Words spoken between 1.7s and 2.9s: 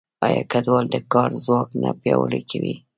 نه پیاوړی کوي؟